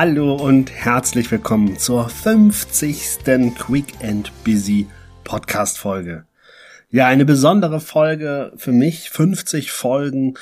[0.00, 3.18] Hallo und herzlich willkommen zur 50.
[3.58, 4.86] Quick and Busy
[5.24, 6.24] Podcast Folge.
[6.88, 10.34] Ja, eine besondere Folge für mich, 50 Folgen.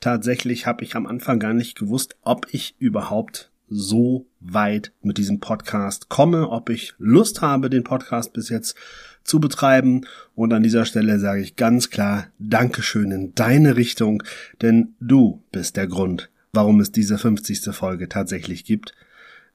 [0.00, 5.38] Tatsächlich habe ich am Anfang gar nicht gewusst, ob ich überhaupt so weit mit diesem
[5.38, 8.74] Podcast komme, ob ich Lust habe, den Podcast bis jetzt
[9.22, 10.04] zu betreiben.
[10.34, 14.24] Und an dieser Stelle sage ich ganz klar Dankeschön in deine Richtung,
[14.62, 17.72] denn du bist der Grund, warum es diese 50.
[17.74, 18.94] Folge tatsächlich gibt.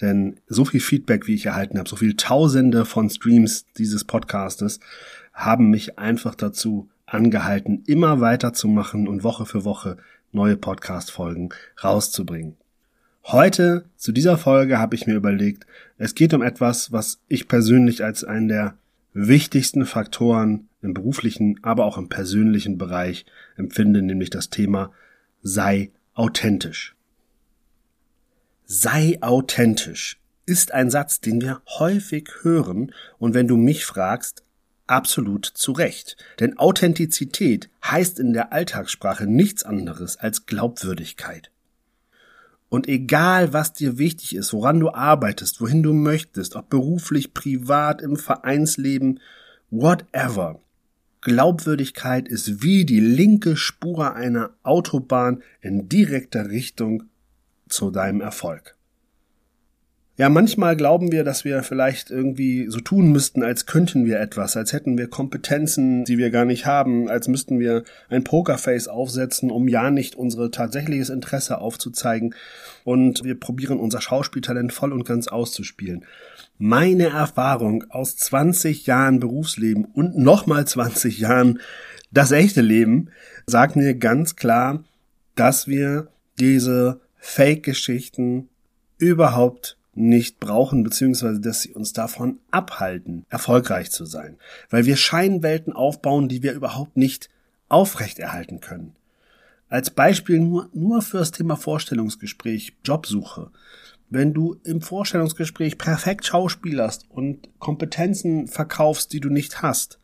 [0.00, 4.80] Denn so viel Feedback, wie ich erhalten habe, so viel Tausende von Streams dieses Podcastes,
[5.32, 9.96] haben mich einfach dazu angehalten, immer weiterzumachen und Woche für Woche
[10.32, 11.50] neue Podcast-Folgen
[11.82, 12.56] rauszubringen.
[13.24, 15.66] Heute, zu dieser Folge, habe ich mir überlegt,
[15.98, 18.74] es geht um etwas, was ich persönlich als einen der
[19.12, 23.24] wichtigsten Faktoren im beruflichen, aber auch im persönlichen Bereich
[23.56, 24.92] empfinde, nämlich das Thema
[25.42, 26.96] sei authentisch.
[28.64, 34.42] Sei authentisch ist ein Satz, den wir häufig hören und wenn du mich fragst,
[34.86, 36.16] absolut zu Recht.
[36.40, 41.50] Denn Authentizität heißt in der Alltagssprache nichts anderes als Glaubwürdigkeit.
[42.68, 48.00] Und egal, was dir wichtig ist, woran du arbeitest, wohin du möchtest, ob beruflich, privat,
[48.00, 49.20] im Vereinsleben,
[49.70, 50.60] whatever,
[51.26, 57.02] Glaubwürdigkeit ist wie die linke Spur einer Autobahn in direkter Richtung
[57.68, 58.75] zu deinem Erfolg.
[60.18, 64.56] Ja, manchmal glauben wir, dass wir vielleicht irgendwie so tun müssten, als könnten wir etwas,
[64.56, 69.50] als hätten wir Kompetenzen, die wir gar nicht haben, als müssten wir ein Pokerface aufsetzen,
[69.50, 72.34] um ja nicht unser tatsächliches Interesse aufzuzeigen.
[72.82, 76.06] Und wir probieren unser Schauspieltalent voll und ganz auszuspielen.
[76.56, 81.60] Meine Erfahrung aus 20 Jahren Berufsleben und nochmal 20 Jahren
[82.10, 83.10] das echte Leben
[83.46, 84.82] sagt mir ganz klar,
[85.34, 86.08] dass wir
[86.38, 88.48] diese Fake-Geschichten
[88.96, 94.36] überhaupt nicht brauchen, beziehungsweise dass sie uns davon abhalten, erfolgreich zu sein.
[94.70, 97.30] Weil wir Scheinwelten aufbauen, die wir überhaupt nicht
[97.68, 98.94] aufrechterhalten können.
[99.68, 103.50] Als Beispiel nur, nur fürs Thema Vorstellungsgespräch, Jobsuche.
[104.08, 109.98] Wenn du im Vorstellungsgespräch perfekt schauspielerst und Kompetenzen verkaufst, die du nicht hast,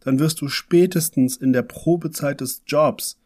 [0.00, 3.18] dann wirst du spätestens in der Probezeit des Jobs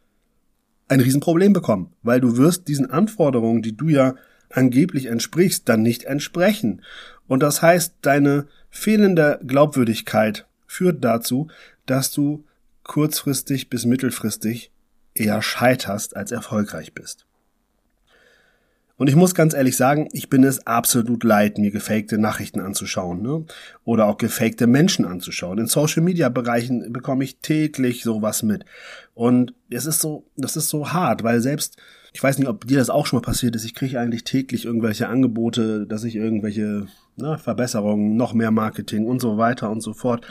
[0.88, 4.14] ein Riesenproblem bekommen, weil du wirst diesen Anforderungen, die du ja
[4.50, 6.82] angeblich entsprichst, dann nicht entsprechen.
[7.26, 11.48] Und das heißt, deine fehlende Glaubwürdigkeit führt dazu,
[11.86, 12.44] dass du
[12.82, 14.70] kurzfristig bis mittelfristig
[15.14, 17.26] eher scheiterst als erfolgreich bist.
[18.98, 23.20] Und ich muss ganz ehrlich sagen, ich bin es absolut leid, mir gefakte Nachrichten anzuschauen,
[23.20, 23.44] ne?
[23.84, 25.58] Oder auch gefakte Menschen anzuschauen.
[25.58, 28.64] In Social Media Bereichen bekomme ich täglich sowas mit.
[29.12, 31.76] Und es ist so, das ist so hart, weil selbst,
[32.14, 34.64] ich weiß nicht, ob dir das auch schon mal passiert ist, ich kriege eigentlich täglich
[34.64, 36.86] irgendwelche Angebote, dass ich irgendwelche
[37.16, 40.26] ne, Verbesserungen, noch mehr Marketing und so weiter und so fort.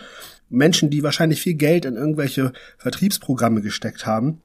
[0.49, 4.41] Menschen, die wahrscheinlich viel Geld in irgendwelche Vertriebsprogramme gesteckt haben,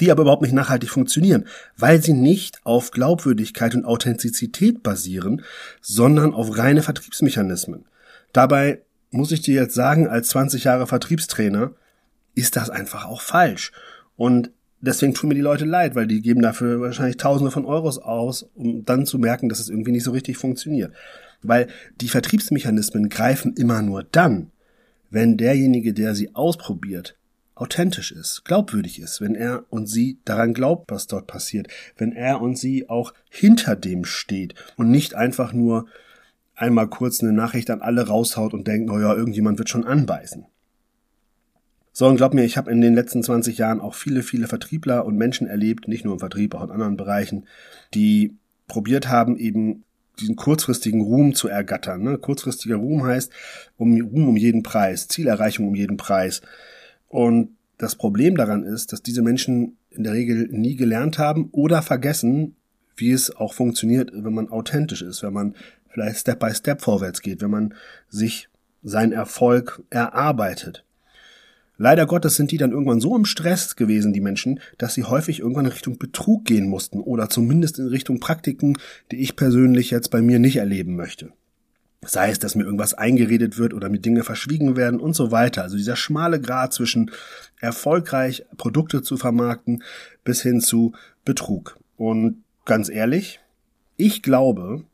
[0.00, 1.46] die aber überhaupt nicht nachhaltig funktionieren,
[1.76, 5.42] weil sie nicht auf Glaubwürdigkeit und Authentizität basieren,
[5.80, 7.86] sondern auf reine Vertriebsmechanismen.
[8.32, 11.72] Dabei muss ich dir jetzt sagen, als 20 Jahre Vertriebstrainer
[12.34, 13.72] ist das einfach auch falsch.
[14.16, 17.98] Und deswegen tun mir die Leute leid, weil die geben dafür wahrscheinlich Tausende von Euros
[17.98, 20.92] aus, um dann zu merken, dass es irgendwie nicht so richtig funktioniert.
[21.42, 21.68] Weil
[22.00, 24.50] die Vertriebsmechanismen greifen immer nur dann,
[25.10, 27.15] wenn derjenige, der sie ausprobiert,
[27.56, 32.40] authentisch ist, glaubwürdig ist, wenn er und sie daran glaubt, was dort passiert, wenn er
[32.40, 35.86] und sie auch hinter dem steht und nicht einfach nur
[36.54, 40.46] einmal kurz eine Nachricht an alle raushaut und denkt, naja, irgendjemand wird schon anbeißen.
[41.92, 45.06] So, und glaub mir, ich habe in den letzten 20 Jahren auch viele, viele Vertriebler
[45.06, 47.46] und Menschen erlebt, nicht nur im Vertrieb, auch in anderen Bereichen,
[47.94, 48.36] die
[48.68, 49.84] probiert haben, eben
[50.20, 52.02] diesen kurzfristigen Ruhm zu ergattern.
[52.02, 52.18] Ne?
[52.18, 53.32] Kurzfristiger Ruhm heißt
[53.78, 56.42] um Ruhm um jeden Preis, Zielerreichung um jeden Preis.
[57.08, 61.82] Und das Problem daran ist, dass diese Menschen in der Regel nie gelernt haben oder
[61.82, 62.56] vergessen,
[62.96, 65.54] wie es auch funktioniert, wenn man authentisch ist, wenn man
[65.88, 67.74] vielleicht Step by Step vorwärts geht, wenn man
[68.08, 68.48] sich
[68.82, 70.84] seinen Erfolg erarbeitet.
[71.78, 75.40] Leider Gottes sind die dann irgendwann so im Stress gewesen, die Menschen, dass sie häufig
[75.40, 78.78] irgendwann in Richtung Betrug gehen mussten oder zumindest in Richtung Praktiken,
[79.12, 81.32] die ich persönlich jetzt bei mir nicht erleben möchte.
[82.06, 85.62] Sei es, dass mir irgendwas eingeredet wird oder mir Dinge verschwiegen werden und so weiter.
[85.62, 87.10] Also dieser schmale Grad zwischen
[87.60, 89.82] erfolgreich Produkte zu vermarkten
[90.24, 90.92] bis hin zu
[91.24, 91.78] Betrug.
[91.96, 93.40] Und ganz ehrlich,
[93.96, 94.84] ich glaube,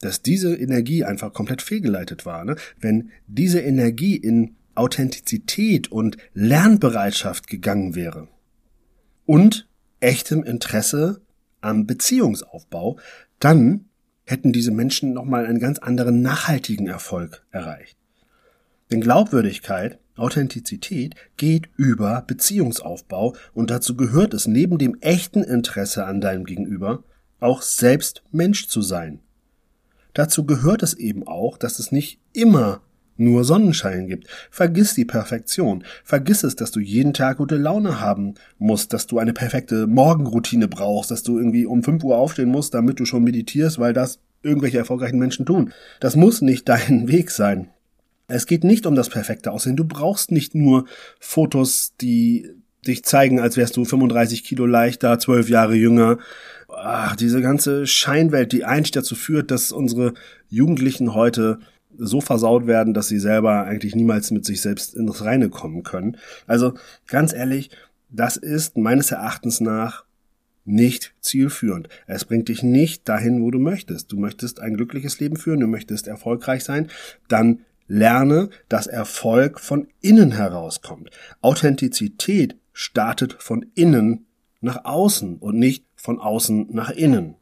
[0.00, 2.44] dass diese Energie einfach komplett fehlgeleitet war.
[2.44, 2.56] Ne?
[2.78, 8.28] Wenn diese Energie in Authentizität und Lernbereitschaft gegangen wäre
[9.26, 9.68] und
[10.00, 11.20] echtem Interesse
[11.60, 12.98] am Beziehungsaufbau,
[13.38, 13.89] dann
[14.30, 17.96] hätten diese Menschen nochmal einen ganz anderen nachhaltigen Erfolg erreicht.
[18.90, 26.20] Denn Glaubwürdigkeit, Authentizität geht über Beziehungsaufbau und dazu gehört es neben dem echten Interesse an
[26.20, 27.04] deinem Gegenüber
[27.38, 29.20] auch selbst Mensch zu sein.
[30.12, 32.82] Dazu gehört es eben auch, dass es nicht immer
[33.20, 34.26] nur Sonnenschein gibt.
[34.50, 35.84] Vergiss die Perfektion.
[36.04, 40.68] Vergiss es, dass du jeden Tag gute Laune haben musst, dass du eine perfekte Morgenroutine
[40.68, 44.18] brauchst, dass du irgendwie um 5 Uhr aufstehen musst, damit du schon meditierst, weil das
[44.42, 45.72] irgendwelche erfolgreichen Menschen tun.
[46.00, 47.68] Das muss nicht dein Weg sein.
[48.26, 49.76] Es geht nicht um das perfekte Aussehen.
[49.76, 50.86] Du brauchst nicht nur
[51.18, 52.48] Fotos, die
[52.86, 56.18] dich zeigen, als wärst du 35 Kilo leichter, 12 Jahre jünger.
[56.68, 60.14] Ach, diese ganze Scheinwelt, die eigentlich dazu führt, dass unsere
[60.48, 61.58] Jugendlichen heute
[61.96, 66.16] so versaut werden, dass sie selber eigentlich niemals mit sich selbst ins Reine kommen können.
[66.46, 66.74] Also
[67.06, 67.70] ganz ehrlich,
[68.10, 70.04] das ist meines Erachtens nach
[70.64, 71.88] nicht zielführend.
[72.06, 74.12] Es bringt dich nicht dahin, wo du möchtest.
[74.12, 76.88] Du möchtest ein glückliches Leben führen, du möchtest erfolgreich sein,
[77.28, 81.10] dann lerne, dass Erfolg von innen herauskommt.
[81.40, 84.26] Authentizität startet von innen
[84.60, 87.34] nach außen und nicht von außen nach innen.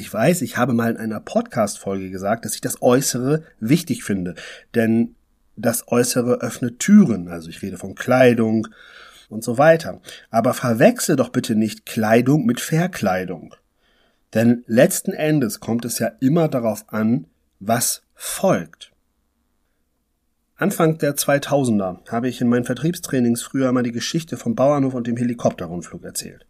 [0.00, 4.36] Ich weiß, ich habe mal in einer Podcast-Folge gesagt, dass ich das Äußere wichtig finde,
[4.76, 5.16] denn
[5.56, 7.26] das Äußere öffnet Türen.
[7.26, 8.68] Also ich rede von Kleidung
[9.28, 10.00] und so weiter.
[10.30, 13.56] Aber verwechsel doch bitte nicht Kleidung mit Verkleidung.
[14.34, 17.26] Denn letzten Endes kommt es ja immer darauf an,
[17.58, 18.92] was folgt.
[20.54, 25.08] Anfang der 2000er habe ich in meinen Vertriebstrainings früher mal die Geschichte vom Bauernhof und
[25.08, 26.46] dem Helikopterrundflug erzählt.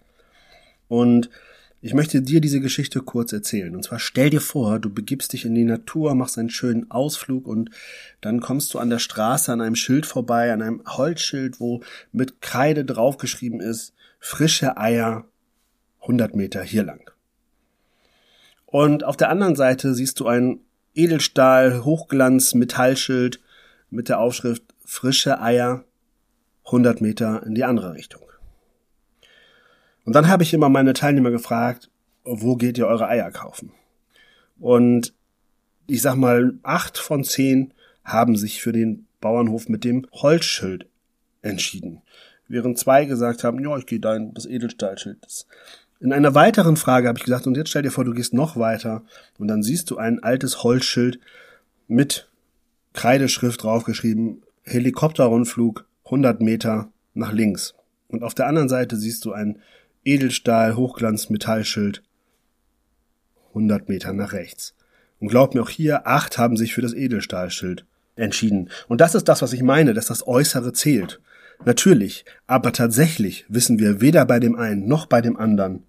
[0.88, 1.30] Und
[1.80, 3.74] ich möchte dir diese Geschichte kurz erzählen.
[3.76, 7.46] Und zwar stell dir vor, du begibst dich in die Natur, machst einen schönen Ausflug
[7.46, 7.70] und
[8.20, 12.40] dann kommst du an der Straße an einem Schild vorbei, an einem Holzschild, wo mit
[12.40, 15.24] Kreide draufgeschrieben ist, frische Eier
[16.00, 17.10] 100 Meter hier lang.
[18.66, 20.60] Und auf der anderen Seite siehst du ein
[20.94, 23.40] Edelstahl, Hochglanz, Metallschild
[23.90, 25.84] mit der Aufschrift frische Eier
[26.66, 28.27] 100 Meter in die andere Richtung.
[30.08, 31.90] Und dann habe ich immer meine Teilnehmer gefragt,
[32.24, 33.72] wo geht ihr eure Eier kaufen?
[34.58, 35.12] Und
[35.86, 37.74] ich sag mal, acht von zehn
[38.04, 40.86] haben sich für den Bauernhof mit dem Holzschild
[41.42, 42.00] entschieden.
[42.46, 45.18] Während zwei gesagt haben, ja, ich gehe da in das Edelstahlschild.
[46.00, 48.56] In einer weiteren Frage habe ich gesagt, und jetzt stell dir vor, du gehst noch
[48.56, 49.02] weiter
[49.36, 51.20] und dann siehst du ein altes Holzschild
[51.86, 52.30] mit
[52.94, 57.74] Kreideschrift draufgeschrieben, Helikopterrundflug 100 Meter nach links.
[58.08, 59.58] Und auf der anderen Seite siehst du ein
[60.08, 62.02] Edelstahl, Hochglanz, Metallschild.
[63.48, 64.74] 100 Meter nach rechts.
[65.20, 67.84] Und glaubt mir auch hier, acht haben sich für das Edelstahlschild
[68.16, 68.70] entschieden.
[68.88, 71.20] Und das ist das, was ich meine, dass das Äußere zählt.
[71.64, 75.82] Natürlich, aber tatsächlich wissen wir weder bei dem einen noch bei dem anderen,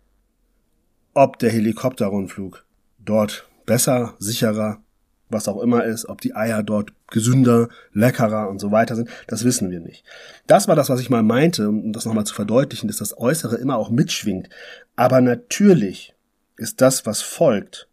[1.13, 2.65] ob der Helikopterrundflug
[2.97, 4.81] dort besser, sicherer
[5.29, 9.43] was auch immer ist, ob die Eier dort gesünder, leckerer und so weiter sind, das
[9.43, 10.03] wissen wir nicht.
[10.47, 13.57] Das war das, was ich mal meinte, um das nochmal zu verdeutlichen, dass das Äußere
[13.57, 14.49] immer auch mitschwingt.
[14.95, 16.13] Aber natürlich
[16.57, 17.87] ist das, was folgt,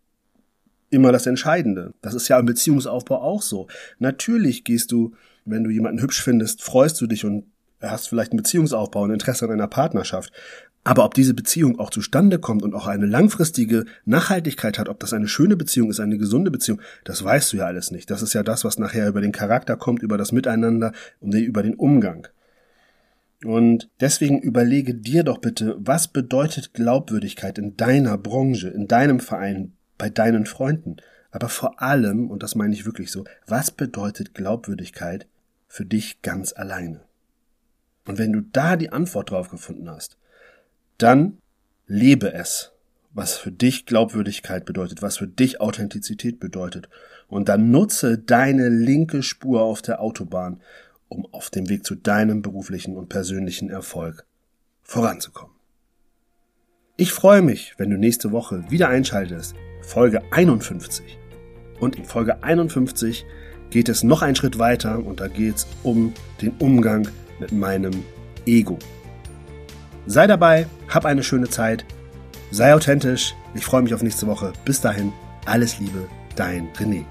[0.90, 1.94] immer das Entscheidende.
[2.02, 3.68] Das ist ja im Beziehungsaufbau auch so.
[3.98, 5.14] Natürlich gehst du,
[5.44, 7.44] wenn du jemanden hübsch findest, freust du dich und
[7.80, 10.32] hast vielleicht einen Beziehungsaufbau, ein Interesse an einer Partnerschaft.
[10.86, 15.12] Aber ob diese Beziehung auch zustande kommt und auch eine langfristige Nachhaltigkeit hat, ob das
[15.12, 18.08] eine schöne Beziehung ist, eine gesunde Beziehung, das weißt du ja alles nicht.
[18.08, 21.74] Das ist ja das, was nachher über den Charakter kommt, über das Miteinander über den
[21.74, 22.28] Umgang.
[23.44, 29.72] Und deswegen überlege dir doch bitte, was bedeutet Glaubwürdigkeit in deiner Branche, in deinem Verein,
[29.98, 30.98] bei deinen Freunden?
[31.32, 35.26] Aber vor allem, und das meine ich wirklich so, was bedeutet Glaubwürdigkeit
[35.66, 37.00] für dich ganz alleine?
[38.06, 40.16] Und wenn du da die Antwort drauf gefunden hast,
[40.98, 41.38] dann
[41.86, 42.72] lebe es,
[43.12, 46.88] was für dich Glaubwürdigkeit bedeutet, was für dich Authentizität bedeutet.
[47.28, 50.60] Und dann nutze deine linke Spur auf der Autobahn,
[51.08, 54.26] um auf dem Weg zu deinem beruflichen und persönlichen Erfolg
[54.82, 55.54] voranzukommen.
[56.96, 61.18] Ich freue mich, wenn du nächste Woche wieder einschaltest, Folge 51.
[61.78, 63.24] Und in Folge 51
[63.70, 68.04] geht es noch einen Schritt weiter und da geht es um den Umgang mit meinem
[68.46, 68.78] Ego.
[70.06, 71.84] Sei dabei, hab eine schöne Zeit,
[72.52, 73.34] sei authentisch.
[73.54, 74.52] Ich freue mich auf nächste Woche.
[74.64, 75.12] Bis dahin,
[75.46, 77.04] alles Liebe, dein René.